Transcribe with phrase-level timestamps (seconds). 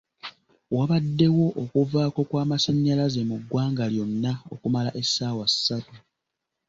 [0.75, 5.95] Wabaddewo okuvaako kw'amasannyalaze mu ggwanga lyonna okumala essaawa ssatu.